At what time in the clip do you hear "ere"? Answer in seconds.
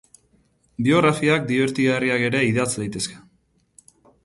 2.31-2.43